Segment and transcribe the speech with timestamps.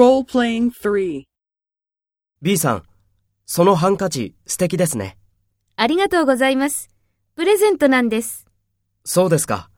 [0.00, 1.24] Role-playing 3.
[2.40, 2.84] B さん、
[3.44, 5.18] そのハンカチ素敵ですね。
[5.76, 6.88] ありがとうございます。
[7.36, 8.46] プレゼントなんです。
[9.04, 9.68] そうですか。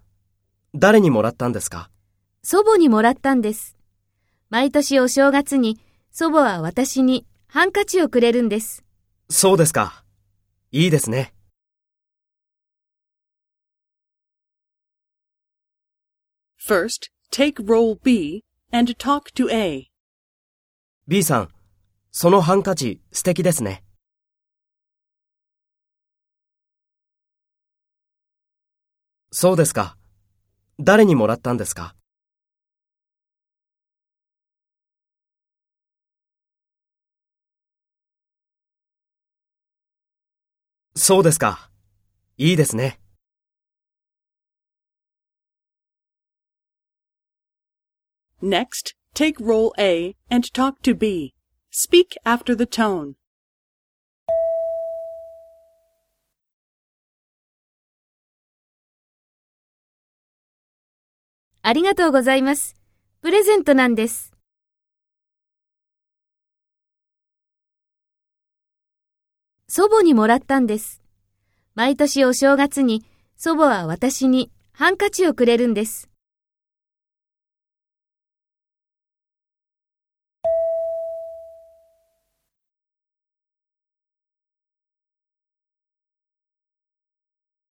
[0.77, 1.91] 誰にもらったんですか？
[2.45, 3.77] 祖母にもらったんです。
[4.49, 5.81] 毎年お正月に
[6.13, 8.85] 祖母は私にハンカチをくれるんです。
[9.29, 10.05] そうですか。
[10.71, 11.35] いいですね。
[16.65, 19.89] First, take role B and talk to A.
[21.09, 21.49] B さん、
[22.13, 23.83] そのハンカチ素敵ですね。
[29.33, 29.99] そうですか。
[30.79, 31.97] 誰にもらったんですか？
[40.95, 41.69] そうですか。
[42.37, 43.01] いいですね。
[48.41, 51.35] Next, take role A and talk to B.
[51.71, 53.15] Speak after the tone.
[61.65, 62.75] ありがとうございます。
[63.21, 64.33] プレゼントなんです。
[69.69, 71.01] 祖母にもらったんです。
[71.75, 73.05] 毎年お正月に
[73.37, 76.12] 祖母は私にハンカチをくれるんです。